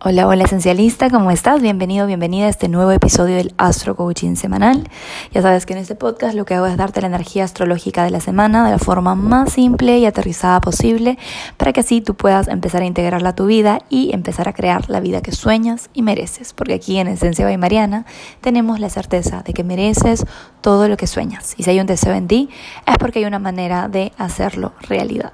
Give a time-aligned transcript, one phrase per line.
[0.00, 1.60] Hola, hola esencialista, ¿cómo estás?
[1.60, 4.88] Bienvenido, bienvenida a este nuevo episodio del Astro Coaching Semanal.
[5.32, 8.10] Ya sabes que en este podcast lo que hago es darte la energía astrológica de
[8.10, 11.18] la semana de la forma más simple y aterrizada posible
[11.56, 14.88] para que así tú puedas empezar a integrarla a tu vida y empezar a crear
[14.88, 16.52] la vida que sueñas y mereces.
[16.52, 18.06] Porque aquí en Esencia by Mariana
[18.40, 20.24] tenemos la certeza de que mereces
[20.60, 21.54] todo lo que sueñas.
[21.56, 22.50] Y si hay un deseo en ti,
[22.86, 25.32] es porque hay una manera de hacerlo realidad.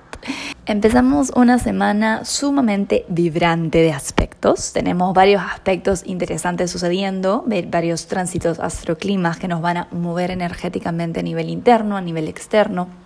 [0.66, 4.72] Empezamos una semana sumamente vibrante de aspectos.
[4.72, 11.22] Tenemos varios aspectos interesantes sucediendo, varios tránsitos astroclimas que nos van a mover energéticamente a
[11.22, 13.03] nivel interno, a nivel externo.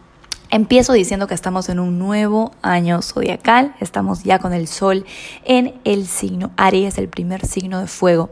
[0.50, 5.04] Empiezo diciendo que estamos en un nuevo año zodiacal, estamos ya con el sol
[5.44, 8.30] en el signo Aries, el primer signo de fuego.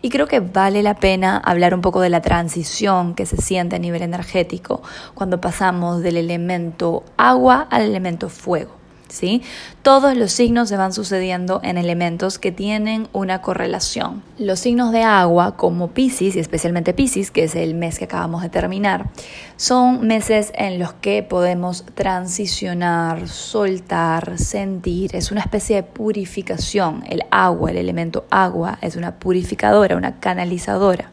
[0.00, 3.76] Y creo que vale la pena hablar un poco de la transición que se siente
[3.76, 4.82] a nivel energético
[5.14, 8.81] cuando pasamos del elemento agua al elemento fuego.
[9.12, 9.42] ¿Sí?
[9.82, 14.22] Todos los signos se van sucediendo en elementos que tienen una correlación.
[14.38, 18.42] Los signos de agua, como Pisces, y especialmente Pisces, que es el mes que acabamos
[18.42, 19.10] de terminar,
[19.56, 25.14] son meses en los que podemos transicionar, soltar, sentir.
[25.14, 27.04] Es una especie de purificación.
[27.08, 31.11] El agua, el elemento agua, es una purificadora, una canalizadora.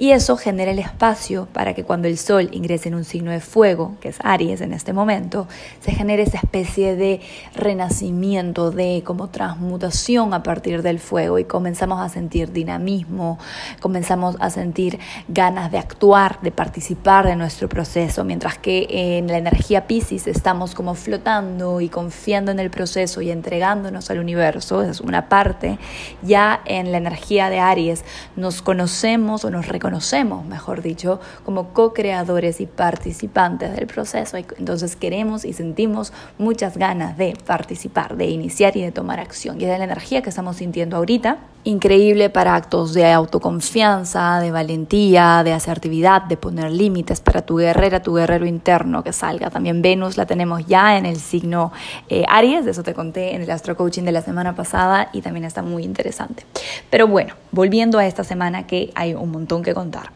[0.00, 3.40] Y eso genera el espacio para que cuando el Sol ingrese en un signo de
[3.40, 5.48] fuego, que es Aries en este momento,
[5.80, 7.20] se genere esa especie de
[7.56, 11.40] renacimiento, de como transmutación a partir del fuego.
[11.40, 13.40] Y comenzamos a sentir dinamismo,
[13.80, 19.38] comenzamos a sentir ganas de actuar, de participar de nuestro proceso, mientras que en la
[19.38, 25.00] energía Pisces estamos como flotando y confiando en el proceso y entregándonos al universo, es
[25.00, 25.78] una parte,
[26.22, 28.04] ya en la energía de Aries
[28.36, 34.36] nos conocemos o nos reconocemos conocemos, mejor dicho, como co-creadores y participantes del proceso.
[34.36, 39.58] Entonces queremos y sentimos muchas ganas de participar, de iniciar y de tomar acción.
[39.58, 44.50] Y es de la energía que estamos sintiendo ahorita, increíble para actos de autoconfianza, de
[44.50, 49.50] valentía, de asertividad, de poner límites para tu guerrera, tu guerrero interno que salga.
[49.50, 51.72] También Venus la tenemos ya en el signo
[52.08, 55.22] eh, Aries, de eso te conté en el Astro Coaching de la semana pasada y
[55.22, 56.44] también está muy interesante.
[56.90, 60.10] Pero bueno, volviendo a esta semana que hay un montón que contar.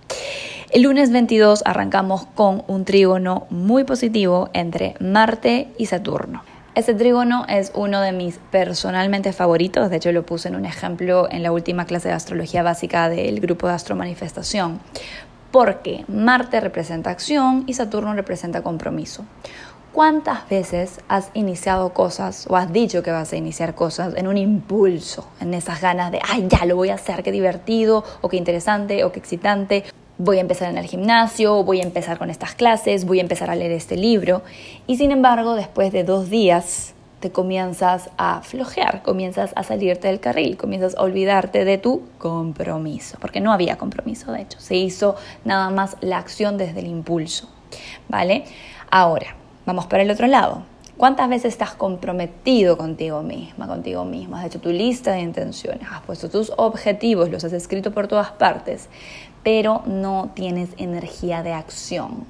[0.72, 6.42] El lunes 22 arrancamos con un trígono muy positivo entre Marte y Saturno.
[6.74, 11.28] Este trígono es uno de mis personalmente favoritos, de hecho lo puse en un ejemplo
[11.30, 14.80] en la última clase de astrología básica del grupo de astromanifestación,
[15.52, 19.24] porque Marte representa acción y Saturno representa compromiso.
[19.92, 24.38] ¿Cuántas veces has iniciado cosas o has dicho que vas a iniciar cosas en un
[24.38, 28.38] impulso, en esas ganas de, ay, ya lo voy a hacer, qué divertido, o qué
[28.38, 29.84] interesante, o qué excitante?
[30.16, 33.50] Voy a empezar en el gimnasio, voy a empezar con estas clases, voy a empezar
[33.50, 34.40] a leer este libro.
[34.86, 40.20] Y sin embargo, después de dos días, te comienzas a flojear, comienzas a salirte del
[40.20, 45.16] carril, comienzas a olvidarte de tu compromiso, porque no había compromiso, de hecho, se hizo
[45.44, 47.50] nada más la acción desde el impulso,
[48.08, 48.44] ¿vale?
[48.90, 50.62] Ahora, Vamos para el otro lado.
[50.96, 54.36] ¿Cuántas veces estás comprometido contigo misma, contigo mismo?
[54.36, 58.32] Has hecho tu lista de intenciones, has puesto tus objetivos, los has escrito por todas
[58.32, 58.88] partes,
[59.42, 62.26] pero no tienes energía de acción.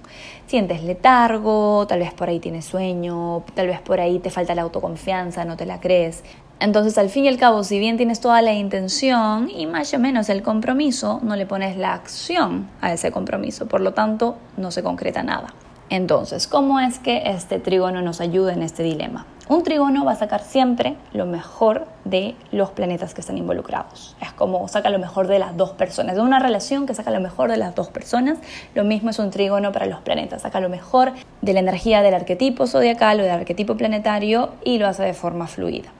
[0.46, 4.62] Sientes letargo, tal vez por ahí tienes sueño, tal vez por ahí te falta la
[4.62, 6.22] autoconfianza, no te la crees.
[6.60, 9.98] Entonces, al fin y al cabo, si bien tienes toda la intención y más o
[9.98, 14.70] menos el compromiso, no le pones la acción a ese compromiso, por lo tanto, no
[14.70, 15.54] se concreta nada.
[15.92, 19.26] Entonces, ¿cómo es que este trígono nos ayuda en este dilema?
[19.50, 24.16] Un trígono va a sacar siempre lo mejor de los planetas que están involucrados.
[24.22, 26.14] Es como saca lo mejor de las dos personas.
[26.16, 28.38] De una relación que saca lo mejor de las dos personas,
[28.74, 30.40] lo mismo es un trígono para los planetas.
[30.40, 34.88] Saca lo mejor de la energía del arquetipo zodiacal o del arquetipo planetario y lo
[34.88, 35.90] hace de forma fluida.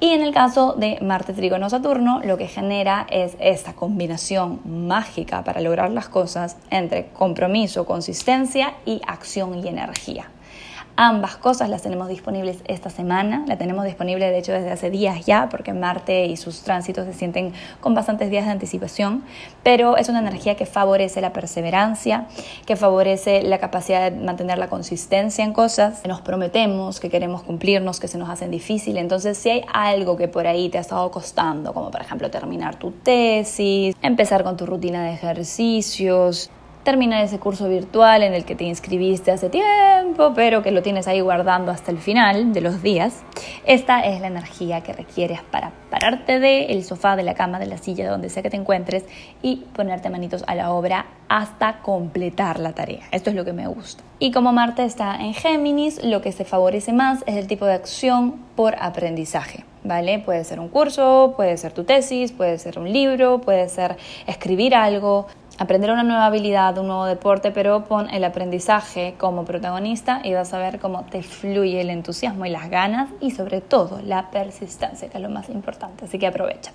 [0.00, 5.42] Y en el caso de Marte Trígono Saturno, lo que genera es esta combinación mágica
[5.42, 10.30] para lograr las cosas entre compromiso, consistencia y acción y energía.
[11.00, 15.24] Ambas cosas las tenemos disponibles esta semana, la tenemos disponible de hecho desde hace días
[15.26, 19.22] ya, porque Marte y sus tránsitos se sienten con bastantes días de anticipación,
[19.62, 22.26] pero es una energía que favorece la perseverancia,
[22.66, 27.44] que favorece la capacidad de mantener la consistencia en cosas que nos prometemos, que queremos
[27.44, 29.00] cumplirnos, que se nos hacen difíciles.
[29.00, 32.74] Entonces, si hay algo que por ahí te ha estado costando, como por ejemplo terminar
[32.74, 36.50] tu tesis, empezar con tu rutina de ejercicios,
[36.88, 41.06] terminar ese curso virtual en el que te inscribiste hace tiempo, pero que lo tienes
[41.06, 43.24] ahí guardando hasta el final de los días.
[43.66, 47.76] Esta es la energía que requieres para pararte del sofá, de la cama, de la
[47.76, 49.04] silla, de donde sea que te encuentres
[49.42, 53.02] y ponerte manitos a la obra hasta completar la tarea.
[53.12, 54.02] Esto es lo que me gusta.
[54.18, 57.74] Y como Marte está en Géminis, lo que se favorece más es el tipo de
[57.74, 59.66] acción por aprendizaje.
[59.84, 60.18] ¿vale?
[60.18, 63.96] Puede ser un curso, puede ser tu tesis, puede ser un libro, puede ser
[64.26, 65.26] escribir algo,
[65.58, 70.54] aprender una nueva habilidad, un nuevo deporte, pero pon el aprendizaje como protagonista y vas
[70.54, 75.08] a ver cómo te fluye el entusiasmo y las ganas y sobre todo la persistencia,
[75.08, 76.04] que es lo más importante.
[76.04, 76.72] Así que aprovecha.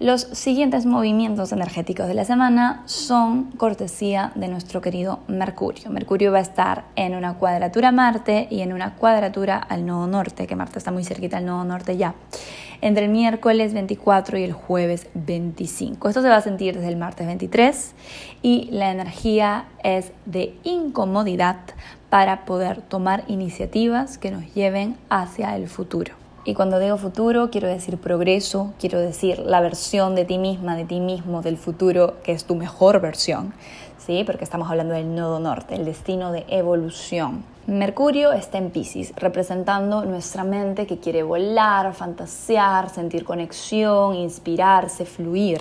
[0.00, 5.90] Los siguientes movimientos energéticos de la semana son cortesía de nuestro querido Mercurio.
[5.90, 10.08] Mercurio va a estar en una cuadratura a Marte y en una cuadratura al nodo
[10.08, 12.14] norte, que Marte está muy cerquita al nodo norte ya,
[12.82, 16.08] entre el miércoles 24 y el jueves 25.
[16.08, 17.94] Esto se va a sentir desde el martes 23
[18.42, 21.60] y la energía es de incomodidad
[22.10, 26.12] para poder tomar iniciativas que nos lleven hacia el futuro.
[26.44, 30.84] Y cuando digo futuro, quiero decir progreso, quiero decir la versión de ti misma, de
[30.84, 33.54] ti mismo, del futuro, que es tu mejor versión,
[34.04, 34.24] ¿sí?
[34.26, 37.44] Porque estamos hablando del nodo norte, el destino de evolución.
[37.66, 45.60] Mercurio está en Pisces, representando nuestra mente que quiere volar, fantasear, sentir conexión, inspirarse, fluir.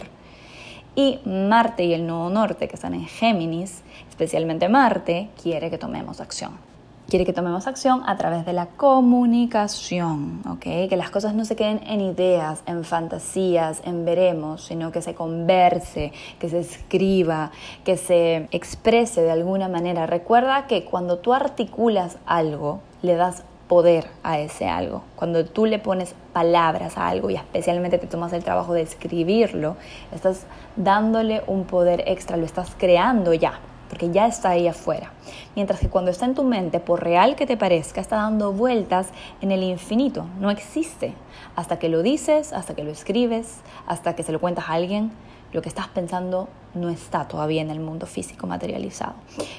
[0.95, 6.19] Y Marte y el nodo norte, que están en Géminis, especialmente Marte, quiere que tomemos
[6.19, 6.70] acción
[7.11, 10.61] quiere que tomemos acción a través de la comunicación, ¿ok?
[10.61, 15.13] Que las cosas no se queden en ideas, en fantasías, en veremos, sino que se
[15.13, 17.51] converse, que se escriba,
[17.83, 20.05] que se exprese de alguna manera.
[20.05, 25.03] Recuerda que cuando tú articulas algo, le das poder a ese algo.
[25.17, 29.75] Cuando tú le pones palabras a algo y especialmente te tomas el trabajo de escribirlo,
[30.15, 30.45] estás
[30.77, 33.59] dándole un poder extra, lo estás creando ya
[33.91, 35.11] porque ya está ahí afuera.
[35.53, 39.09] Mientras que cuando está en tu mente, por real que te parezca, está dando vueltas
[39.41, 41.13] en el infinito, no existe.
[41.57, 45.11] Hasta que lo dices, hasta que lo escribes, hasta que se lo cuentas a alguien,
[45.51, 49.15] lo que estás pensando no está todavía en el mundo físico materializado.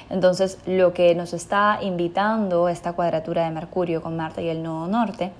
[0.09, 4.87] Entonces, lo que nos está invitando esta cuadratura de Mercurio con Marte y el nodo
[4.87, 5.31] norte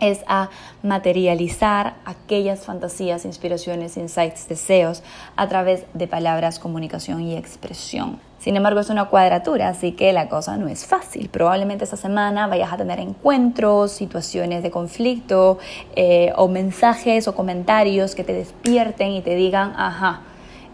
[0.00, 0.50] es a
[0.82, 5.02] materializar aquellas fantasías, inspiraciones, insights, deseos
[5.36, 8.20] a través de palabras, comunicación y expresión.
[8.38, 11.28] Sin embargo, es una cuadratura, así que la cosa no es fácil.
[11.28, 15.58] Probablemente esta semana vayas a tener encuentros, situaciones de conflicto
[15.96, 20.20] eh, o mensajes o comentarios que te despierten y te digan, ajá,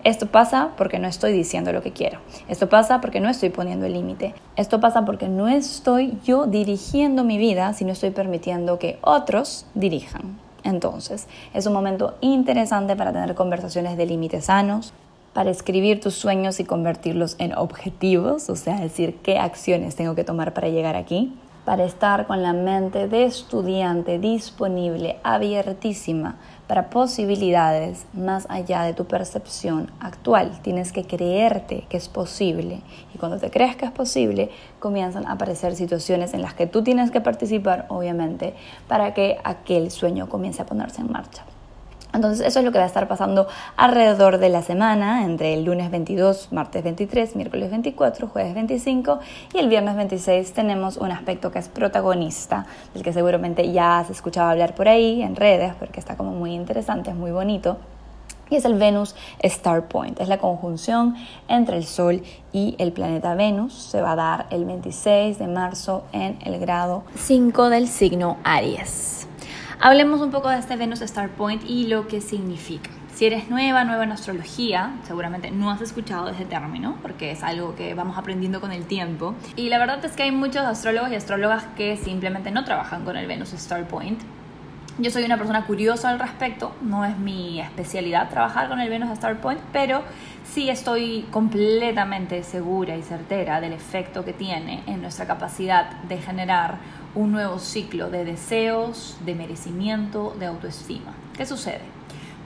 [0.04, 2.20] esto pasa porque no estoy diciendo lo que quiero.
[2.48, 4.34] Esto pasa porque no estoy poniendo el límite.
[4.56, 10.38] Esto pasa porque no estoy yo dirigiendo mi vida, sino estoy permitiendo que otros dirijan.
[10.62, 14.92] Entonces, es un momento interesante para tener conversaciones de límites sanos,
[15.32, 20.24] para escribir tus sueños y convertirlos en objetivos, o sea, decir qué acciones tengo que
[20.24, 28.06] tomar para llegar aquí, para estar con la mente de estudiante disponible, abiertísima para posibilidades
[28.12, 30.60] más allá de tu percepción actual.
[30.62, 32.80] Tienes que creerte que es posible
[33.14, 36.82] y cuando te crees que es posible comienzan a aparecer situaciones en las que tú
[36.82, 38.54] tienes que participar, obviamente,
[38.88, 41.44] para que aquel sueño comience a ponerse en marcha.
[42.14, 45.64] Entonces eso es lo que va a estar pasando alrededor de la semana, entre el
[45.64, 49.18] lunes 22, martes 23, miércoles 24, jueves 25
[49.52, 54.10] y el viernes 26 tenemos un aspecto que es protagonista, del que seguramente ya has
[54.10, 57.78] escuchado hablar por ahí en redes, porque está como muy interesante, es muy bonito.
[58.50, 61.16] Y es el Venus Star Point, es la conjunción
[61.48, 62.22] entre el Sol
[62.52, 63.72] y el planeta Venus.
[63.72, 69.23] Se va a dar el 26 de marzo en el grado 5 del signo Aries.
[69.80, 72.90] Hablemos un poco de este Venus Star Point y lo que significa.
[73.12, 77.74] Si eres nueva, nueva en astrología, seguramente no has escuchado ese término, porque es algo
[77.74, 79.34] que vamos aprendiendo con el tiempo.
[79.56, 83.16] Y la verdad es que hay muchos astrólogos y astrólogas que simplemente no trabajan con
[83.16, 84.20] el Venus Star Point.
[84.98, 89.10] Yo soy una persona curiosa al respecto, no es mi especialidad trabajar con el Venus
[89.10, 90.02] Star Point, pero
[90.44, 96.78] sí estoy completamente segura y certera del efecto que tiene en nuestra capacidad de generar
[97.14, 101.12] un nuevo ciclo de deseos, de merecimiento, de autoestima.
[101.36, 101.82] ¿Qué sucede?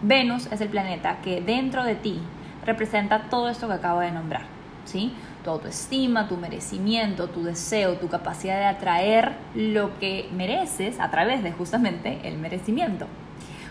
[0.02, 2.20] Venus es el planeta que dentro de ti
[2.64, 4.42] representa todo esto que acabo de nombrar,
[4.84, 5.12] ¿sí?
[5.42, 11.42] Tu autoestima, tu merecimiento, tu deseo, tu capacidad de atraer lo que mereces a través
[11.42, 13.06] de justamente el merecimiento.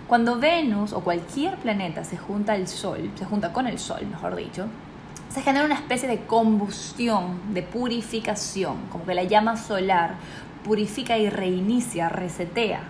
[0.08, 4.36] Cuando Venus o cualquier planeta se junta al Sol, se junta con el Sol, mejor
[4.36, 4.66] dicho,
[5.30, 10.16] se genera una especie de combustión, de purificación, como que la llama solar
[10.68, 12.82] purifica y reinicia, resetea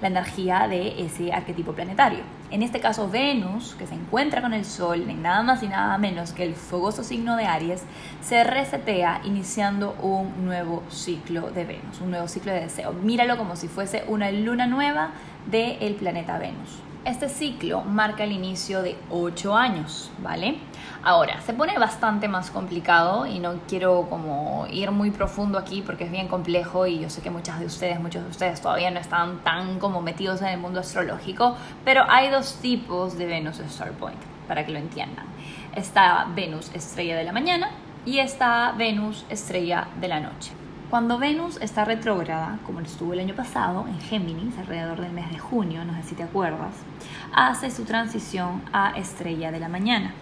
[0.00, 2.20] la energía de ese arquetipo planetario.
[2.50, 5.98] En este caso, Venus, que se encuentra con el Sol en nada más y nada
[5.98, 7.82] menos que el fogoso signo de Aries,
[8.22, 12.92] se resetea iniciando un nuevo ciclo de Venus, un nuevo ciclo de deseo.
[12.92, 15.10] Míralo como si fuese una luna nueva
[15.50, 16.80] del planeta Venus.
[17.06, 20.58] Este ciclo marca el inicio de 8 años, ¿vale?
[21.04, 26.02] Ahora, se pone bastante más complicado y no quiero como ir muy profundo aquí porque
[26.02, 28.98] es bien complejo y yo sé que muchas de ustedes, muchos de ustedes todavía no
[28.98, 33.92] están tan como metidos en el mundo astrológico, pero hay dos tipos de Venus Star
[33.92, 35.26] Point, para que lo entiendan.
[35.76, 37.70] Está Venus estrella de la mañana
[38.04, 40.65] y está Venus estrella de la noche.
[40.90, 45.38] Cuando Venus está retrógrada, como estuvo el año pasado, en Géminis, alrededor del mes de
[45.38, 46.76] junio, no sé si te acuerdas,
[47.34, 50.14] hace su transición a estrella de la mañana.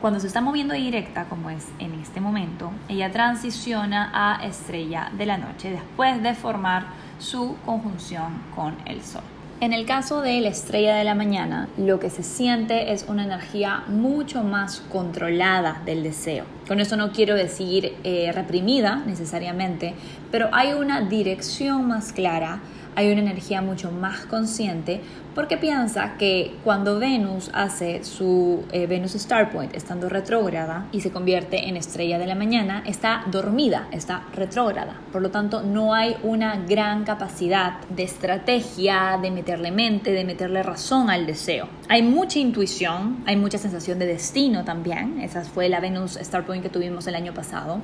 [0.00, 5.26] Cuando se está moviendo directa, como es en este momento, ella transiciona a estrella de
[5.26, 6.86] la noche después de formar
[7.18, 9.39] su conjunción con el Sol.
[9.62, 13.24] En el caso de la estrella de la mañana, lo que se siente es una
[13.24, 16.46] energía mucho más controlada del deseo.
[16.66, 19.92] Con esto no quiero decir eh, reprimida necesariamente,
[20.30, 22.60] pero hay una dirección más clara
[22.96, 25.00] hay una energía mucho más consciente
[25.34, 31.12] porque piensa que cuando Venus hace su eh, Venus Star Point estando retrógrada y se
[31.12, 35.00] convierte en estrella de la mañana, está dormida, está retrógrada.
[35.12, 40.62] Por lo tanto, no hay una gran capacidad de estrategia, de meterle mente, de meterle
[40.62, 41.68] razón al deseo.
[41.88, 45.20] Hay mucha intuición, hay mucha sensación de destino también.
[45.20, 47.80] Esa fue la Venus Star Point que tuvimos el año pasado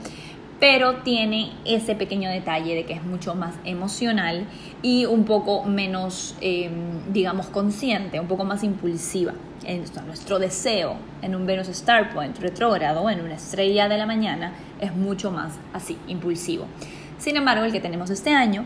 [0.58, 4.46] pero tiene ese pequeño detalle de que es mucho más emocional
[4.82, 9.34] y un poco menos, em, digamos, consciente, un poco más impulsiva.
[10.06, 14.94] nuestro deseo en un Venus Star Point retrógrado, en una estrella de la mañana, es
[14.94, 16.66] mucho más así, impulsivo.
[17.18, 18.64] Sin embargo, el que tenemos este año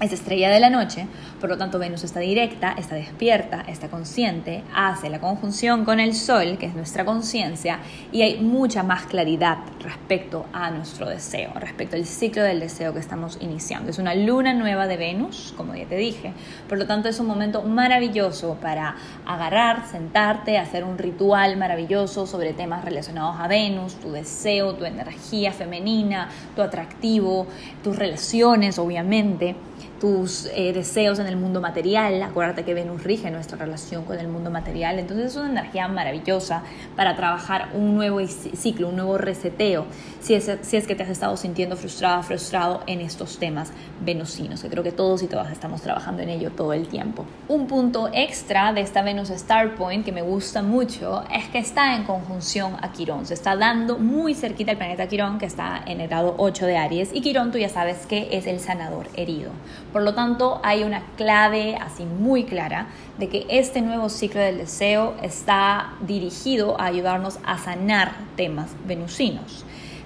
[0.00, 1.06] es estrella de la noche,
[1.44, 6.14] por lo tanto Venus está directa, está despierta, está consciente, hace la conjunción con el
[6.14, 7.80] Sol, que es nuestra conciencia,
[8.12, 12.98] y hay mucha más claridad respecto a nuestro deseo, respecto al ciclo del deseo que
[12.98, 13.90] estamos iniciando.
[13.90, 16.32] Es una luna nueva de Venus, como ya te dije,
[16.66, 18.96] por lo tanto es un momento maravilloso para
[19.26, 25.52] agarrar, sentarte, hacer un ritual maravilloso sobre temas relacionados a Venus, tu deseo, tu energía
[25.52, 27.46] femenina, tu atractivo,
[27.82, 29.54] tus relaciones, obviamente
[30.00, 32.22] tus eh, deseos en el mundo material.
[32.22, 34.98] Acuérdate que Venus rige nuestra relación con el mundo material.
[34.98, 36.62] Entonces es una energía maravillosa
[36.96, 39.86] para trabajar un nuevo ciclo, un nuevo reseteo,
[40.20, 43.72] si es, si es que te has estado sintiendo frustrada, frustrado en estos temas
[44.04, 47.24] venusinos, que creo que todos y todas estamos trabajando en ello todo el tiempo.
[47.48, 51.94] Un punto extra de esta Venus Star Point que me gusta mucho es que está
[51.96, 53.26] en conjunción a Quirón.
[53.26, 56.76] Se está dando muy cerquita al planeta Quirón, que está en el grado 8 de
[56.76, 57.10] Aries.
[57.12, 59.50] Y Quirón, tú ya sabes que es el sanador herido.
[59.94, 64.58] Por lo tanto, hay una clave así muy clara de que este nuevo ciclo del
[64.58, 69.64] deseo está dirigido a ayudarnos a sanar temas venusinos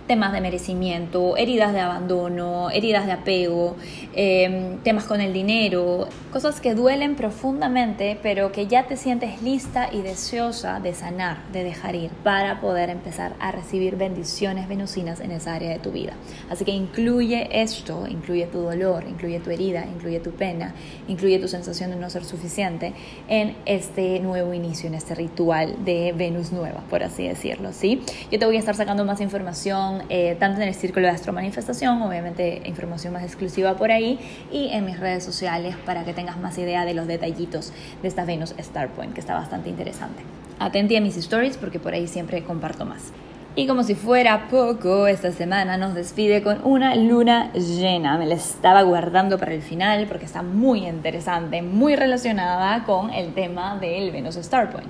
[0.09, 3.77] temas de merecimiento, heridas de abandono, heridas de apego,
[4.15, 9.91] em, temas con el dinero, cosas que duelen profundamente, pero que ya te sientes lista
[9.93, 15.31] y deseosa de sanar, de dejar ir, para poder empezar a recibir bendiciones venusinas en
[15.31, 16.15] esa área de tu vida.
[16.51, 20.75] Así que incluye esto, incluye tu dolor, incluye tu herida, incluye tu pena,
[21.07, 22.95] incluye tu sensación de no ser suficiente
[23.29, 28.01] en este nuevo inicio, en este ritual de Venus nueva, por así decirlo, ¿sí?
[28.33, 31.33] Yo te voy a estar sacando más información eh, tanto en el Círculo de Astro
[31.33, 34.19] Manifestación, obviamente información más exclusiva por ahí,
[34.51, 38.25] y en mis redes sociales para que tengas más idea de los detallitos de esta
[38.25, 40.23] Venus Star Point, que está bastante interesante.
[40.59, 43.13] Atenti a mis stories porque por ahí siempre comparto más.
[43.59, 48.17] Y como si fuera poco, esta semana nos despide con una luna llena.
[48.17, 53.35] Me la estaba guardando para el final porque está muy interesante, muy relacionada con el
[53.35, 54.89] tema del Venus Star Point.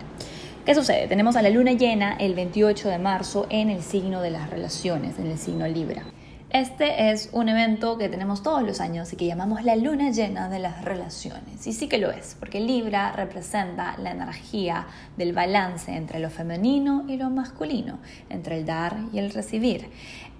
[0.69, 1.09] ¿Qué sucede?
[1.09, 5.19] Tenemos a la luna llena el 28 de marzo en el signo de las relaciones,
[5.19, 6.03] en el signo Libra.
[6.51, 10.51] Este es un evento que tenemos todos los años y que llamamos la luna llena
[10.51, 11.67] de las relaciones.
[11.67, 17.07] Y sí que lo es, porque Libra representa la energía del balance entre lo femenino
[17.09, 17.99] y lo masculino,
[18.29, 19.89] entre el dar y el recibir,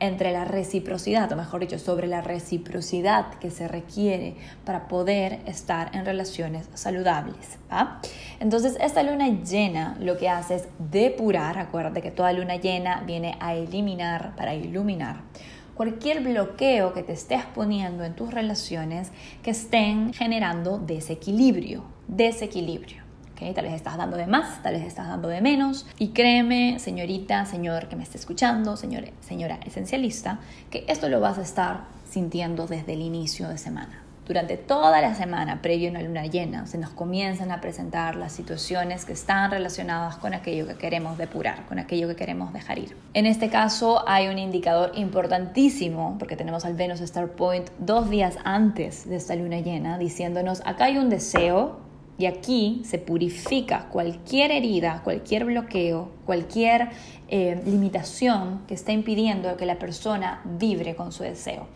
[0.01, 5.95] entre la reciprocidad, o mejor dicho, sobre la reciprocidad que se requiere para poder estar
[5.95, 7.59] en relaciones saludables.
[8.41, 13.37] Entonces, esta luna llena lo que hace es depurar, acuérdate que toda luna llena viene
[13.41, 15.23] a eliminar para iluminar
[15.79, 19.13] cualquier bloqueo que te estés poniendo en tus relaciones
[19.45, 23.08] que estén generando desequilibrio, desequilibrio.
[23.39, 23.55] ¿Okay?
[23.55, 25.87] Tal vez estás dando de más, tal vez estás dando de menos.
[25.99, 30.41] Y créeme, señorita, señor que me esté escuchando, señor, señora esencialista,
[30.71, 34.03] que esto lo vas a estar sintiendo desde el inicio de semana.
[34.27, 38.33] Durante toda la semana previo a una luna llena se nos comienzan a presentar las
[38.33, 42.95] situaciones que están relacionadas con aquello que queremos depurar, con aquello que queremos dejar ir.
[43.15, 48.37] En este caso hay un indicador importantísimo porque tenemos al Venus Star Point dos días
[48.45, 51.88] antes de esta luna llena diciéndonos acá hay un deseo
[52.19, 56.89] Y aquí se purifica cualquier herida, cualquier bloqueo, cualquier
[57.29, 61.69] eh, limitación que está impidiendo que la persona vibre con su deseo.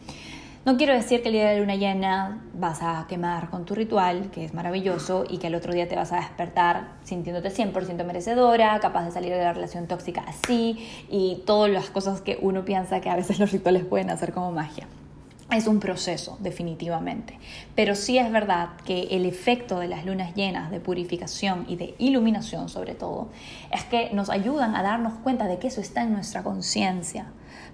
[0.64, 3.75] No quiero decir que el día de la luna llena vas a quemar con tu
[3.75, 8.04] ritual, que es maravilloso, y que el otro día te vas a despertar sintiéndote 100%
[8.04, 10.78] merecedora, capaz de salir de la relación tóxica así,
[11.11, 14.52] y todas las cosas que uno piensa que a veces los rituales pueden hacer como
[14.52, 14.87] magia.
[15.52, 17.38] Es un proceso, definitivamente.
[17.75, 21.94] Pero sí es verdad que el efecto de las lunas llenas de purificación y de
[21.99, 23.28] iluminación, sobre todo,
[23.71, 27.26] es que nos ayudan a darnos cuenta de que eso está en nuestra conciencia.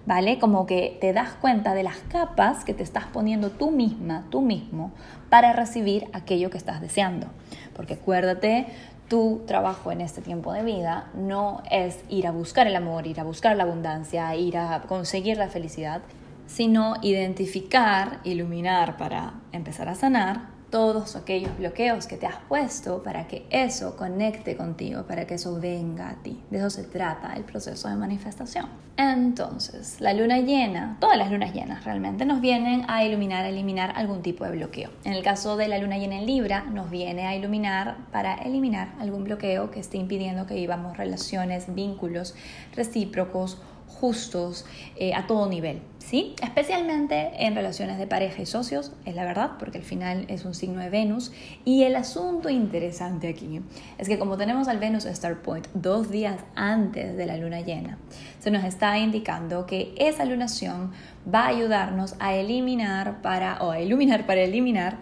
[0.06, 0.38] ¿Vale?
[0.38, 4.40] Como que te das cuenta de las capas que te estás poniendo tú misma, tú
[4.40, 4.90] mismo,
[5.28, 7.28] para recibir aquello que estás deseando.
[7.76, 8.66] Porque acuérdate,
[9.08, 13.20] tu trabajo en este tiempo de vida no es ir a buscar el amor, ir
[13.20, 16.02] a buscar la abundancia, ir a conseguir la felicidad,
[16.48, 23.26] sino identificar, iluminar para empezar a sanar todos aquellos bloqueos que te has puesto para
[23.26, 26.42] que eso conecte contigo, para que eso venga a ti.
[26.50, 28.66] De eso se trata el proceso de manifestación.
[28.96, 33.92] Entonces, la luna llena, todas las lunas llenas realmente nos vienen a iluminar, a eliminar
[33.96, 34.90] algún tipo de bloqueo.
[35.04, 38.92] En el caso de la luna llena en Libra, nos viene a iluminar para eliminar
[38.98, 42.34] algún bloqueo que esté impidiendo que vivamos relaciones, vínculos
[42.74, 44.64] recíprocos justos
[44.96, 46.34] eh, a todo nivel, ¿sí?
[46.42, 50.54] Especialmente en relaciones de pareja y socios, es la verdad, porque al final es un
[50.54, 51.32] signo de Venus.
[51.64, 53.60] Y el asunto interesante aquí
[53.98, 57.98] es que como tenemos al Venus Star Point dos días antes de la luna llena,
[58.38, 60.92] se nos está indicando que esa lunación
[61.32, 64.98] va a ayudarnos a eliminar para, o a iluminar para eliminar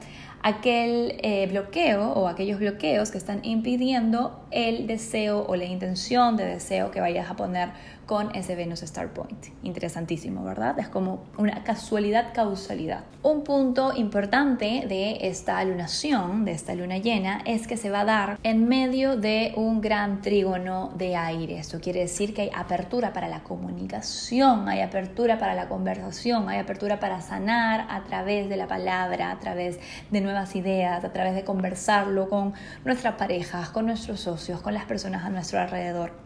[0.46, 6.44] aquel eh, bloqueo o aquellos bloqueos que están impidiendo el deseo o la intención de
[6.44, 7.70] deseo que vayas a poner
[8.06, 9.46] con ese Venus Star Point.
[9.64, 10.78] Interesantísimo, ¿verdad?
[10.78, 13.04] Es como una casualidad, causalidad.
[13.22, 18.04] Un punto importante de esta lunación, de esta luna llena, es que se va a
[18.04, 21.58] dar en medio de un gran trígono de aire.
[21.58, 26.60] Esto quiere decir que hay apertura para la comunicación, hay apertura para la conversación, hay
[26.60, 31.34] apertura para sanar a través de la palabra, a través de nuevas ideas, a través
[31.34, 36.25] de conversarlo con nuestras parejas, con nuestros socios, con las personas a nuestro alrededor.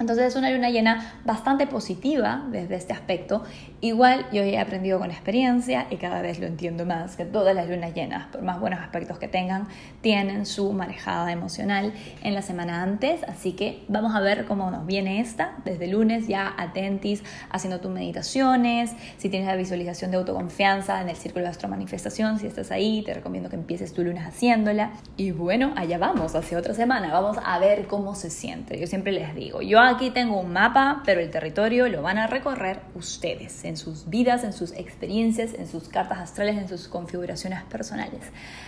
[0.00, 3.44] Entonces es una luna llena bastante positiva desde este aspecto.
[3.84, 7.68] Igual yo he aprendido con experiencia y cada vez lo entiendo más, que todas las
[7.68, 9.68] lunas llenas, por más buenos aspectos que tengan,
[10.00, 11.92] tienen su manejada emocional
[12.22, 13.22] en la semana antes.
[13.24, 15.56] Así que vamos a ver cómo nos viene esta.
[15.66, 18.94] Desde lunes ya atentis haciendo tus meditaciones.
[19.18, 23.02] Si tienes la visualización de autoconfianza en el círculo de astro manifestación, si estás ahí,
[23.04, 24.92] te recomiendo que empieces tu lunes haciéndola.
[25.18, 27.12] Y bueno, allá vamos, hacia otra semana.
[27.12, 28.80] Vamos a ver cómo se siente.
[28.80, 32.26] Yo siempre les digo, yo aquí tengo un mapa, pero el territorio lo van a
[32.26, 37.60] recorrer ustedes en sus vidas, en sus experiencias, en sus cartas astrales, en sus configuraciones
[37.64, 38.20] personales.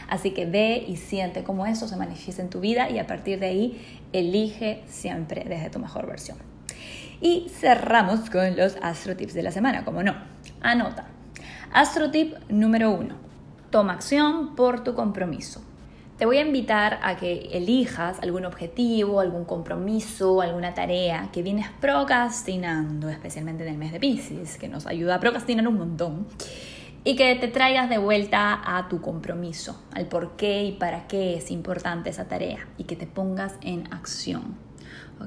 [0.09, 3.39] Así que ve y siente cómo eso se manifiesta en tu vida y a partir
[3.39, 6.39] de ahí elige siempre desde tu mejor versión.
[7.21, 10.17] Y cerramos con los astro tips de la semana, como no.
[10.61, 11.07] Anota.
[11.73, 13.15] Astro tip número uno.
[13.71, 15.66] Toma acción por tu compromiso
[16.19, 21.69] te voy a invitar a que elijas algún objetivo, algún compromiso, alguna tarea que vienes
[21.81, 26.27] procrastinando, especialmente en el mes de Pisces, que nos ayuda a procrastinar un montón,
[27.05, 31.37] y que te traigas de vuelta a tu compromiso, al por qué y para qué
[31.37, 34.66] es importante esa tarea, y que te pongas en acción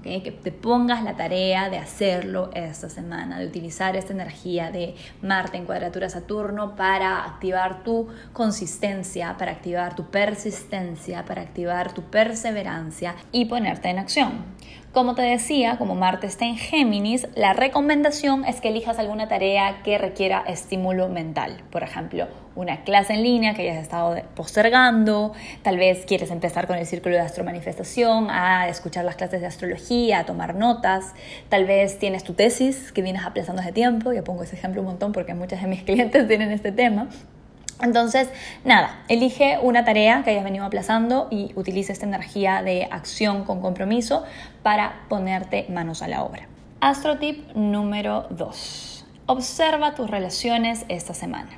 [0.01, 5.57] que te pongas la tarea de hacerlo esta semana, de utilizar esta energía de Marte
[5.57, 13.15] en cuadratura Saturno para activar tu consistencia, para activar tu persistencia, para activar tu perseverancia
[13.31, 14.45] y ponerte en acción.
[14.91, 19.83] Como te decía, como Marte está en Géminis, la recomendación es que elijas alguna tarea
[19.83, 21.61] que requiera estímulo mental.
[21.69, 26.75] Por ejemplo, una clase en línea que hayas estado postergando, tal vez quieres empezar con
[26.75, 31.13] el círculo de astromanifestación, a escuchar las clases de astrología, a tomar notas,
[31.49, 34.87] tal vez tienes tu tesis que vienes aplazando hace tiempo, yo pongo ese ejemplo un
[34.87, 37.09] montón porque muchas de mis clientes tienen este tema,
[37.81, 38.29] entonces,
[38.65, 43.61] nada, elige una tarea que hayas venido aplazando y utiliza esta energía de acción con
[43.61, 44.23] compromiso
[44.63, 46.47] para ponerte manos a la obra.
[46.81, 49.05] Astro tip número 2.
[49.27, 51.49] Observa tus relaciones esta semana.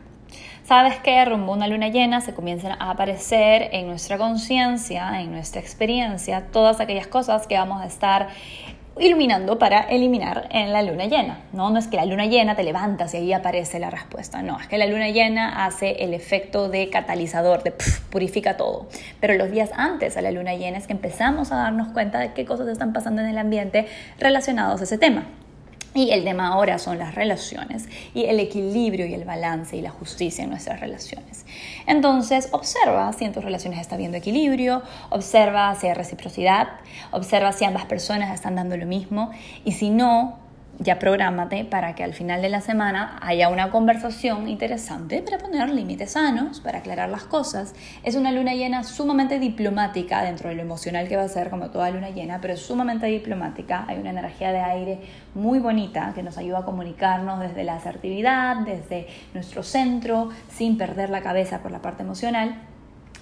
[0.63, 5.31] Sabes que rumbo a una luna llena se comienzan a aparecer en nuestra conciencia, en
[5.31, 8.29] nuestra experiencia, todas aquellas cosas que vamos a estar
[9.01, 11.39] iluminando para eliminar en la luna llena.
[11.53, 11.69] ¿no?
[11.69, 14.67] no es que la luna llena te levantas y ahí aparece la respuesta, no, es
[14.67, 17.73] que la luna llena hace el efecto de catalizador, de
[18.09, 18.87] purifica todo.
[19.19, 22.33] Pero los días antes a la luna llena es que empezamos a darnos cuenta de
[22.33, 23.87] qué cosas están pasando en el ambiente
[24.19, 25.25] relacionados a ese tema.
[25.93, 29.89] Y el tema ahora son las relaciones y el equilibrio y el balance y la
[29.89, 31.45] justicia en nuestras relaciones.
[31.85, 36.69] Entonces, observa si en tus relaciones está habiendo equilibrio, observa si hay reciprocidad,
[37.11, 39.31] observa si ambas personas están dando lo mismo
[39.65, 40.40] y si no,
[40.81, 45.69] ya prográmate para que al final de la semana haya una conversación interesante para poner
[45.69, 47.75] límites sanos, para aclarar las cosas.
[48.03, 51.69] Es una luna llena sumamente diplomática dentro de lo emocional que va a ser como
[51.69, 53.85] toda luna llena, pero es sumamente diplomática.
[53.87, 54.99] Hay una energía de aire
[55.35, 61.11] muy bonita que nos ayuda a comunicarnos desde la asertividad, desde nuestro centro, sin perder
[61.11, 62.70] la cabeza por la parte emocional.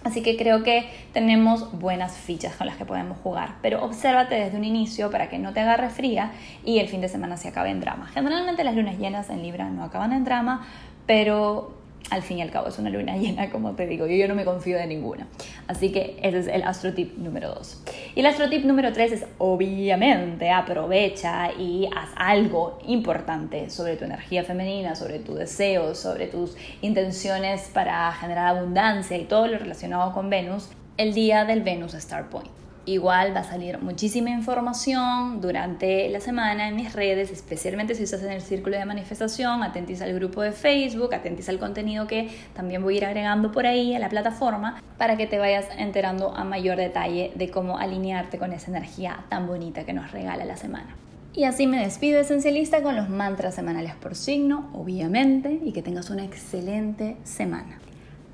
[0.03, 4.57] Así que creo que tenemos buenas fichas con las que podemos jugar, pero obsérvate desde
[4.57, 6.31] un inicio para que no te agarre fría
[6.63, 8.07] y el fin de semana se acabe en drama.
[8.07, 10.65] Generalmente las lunas llenas en Libra no acaban en drama,
[11.05, 11.78] pero
[12.09, 14.35] al fin y al cabo es una luna llena, como te digo, yo, yo no
[14.35, 15.27] me confío de ninguna.
[15.67, 17.83] Así que ese es el astrotip número 2.
[18.15, 24.43] Y el astrotip número 3 es obviamente aprovecha y haz algo importante sobre tu energía
[24.43, 30.29] femenina, sobre tu deseo, sobre tus intenciones para generar abundancia y todo lo relacionado con
[30.29, 32.49] Venus el día del Venus Star Point.
[32.89, 38.23] Igual va a salir muchísima información durante la semana en mis redes, especialmente si estás
[38.23, 42.82] en el círculo de manifestación, atentís al grupo de Facebook, atentís al contenido que también
[42.82, 46.43] voy a ir agregando por ahí a la plataforma para que te vayas enterando a
[46.43, 50.95] mayor detalle de cómo alinearte con esa energía tan bonita que nos regala la semana.
[51.36, 56.10] Y así me despido esencialista con los mantras semanales por signo, obviamente, y que tengas
[56.10, 57.78] una excelente semana.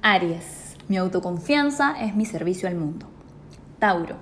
[0.01, 3.07] Aries, mi autoconfianza es mi servicio al mundo.
[3.79, 4.15] Tauro,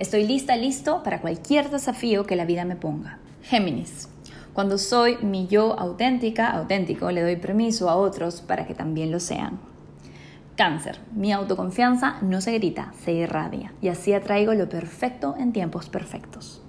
[0.00, 3.18] Estoy lista, listo para cualquier desafío que la vida me ponga.
[3.42, 4.08] Géminis.
[4.54, 9.20] Cuando soy mi yo auténtica, auténtico, le doy permiso a otros para que también lo
[9.20, 9.60] sean.
[10.56, 11.00] Cáncer.
[11.14, 16.62] Mi autoconfianza no se grita, se irradia y así atraigo lo perfecto en tiempos perfectos.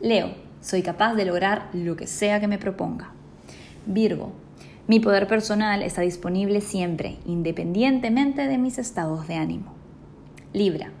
[0.00, 0.30] Leo.
[0.60, 3.10] Soy capaz de lograr lo que sea que me proponga.
[3.86, 4.30] Virgo.
[4.86, 9.74] Mi poder personal está disponible siempre, independientemente de mis estados de ánimo.
[10.52, 10.92] Libra.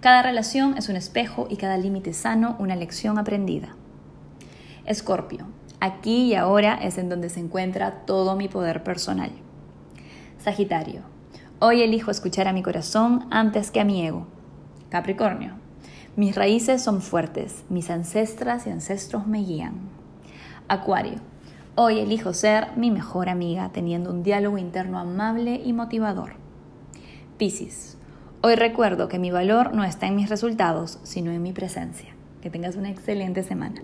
[0.00, 3.74] Cada relación es un espejo y cada límite sano una lección aprendida.
[4.84, 5.46] Escorpio,
[5.80, 9.30] aquí y ahora es en donde se encuentra todo mi poder personal.
[10.38, 11.00] Sagitario,
[11.60, 14.26] hoy elijo escuchar a mi corazón antes que a mi ego.
[14.90, 15.54] Capricornio,
[16.14, 19.74] mis raíces son fuertes, mis ancestras y ancestros me guían.
[20.68, 21.20] Acuario,
[21.74, 26.34] hoy elijo ser mi mejor amiga teniendo un diálogo interno amable y motivador.
[27.38, 27.96] Piscis,
[28.48, 32.14] Hoy recuerdo que mi valor no está en mis resultados, sino en mi presencia.
[32.40, 33.82] Que tengas una excelente semana.